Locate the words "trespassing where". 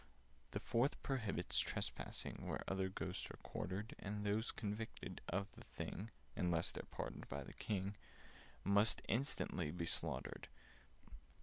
1.59-2.63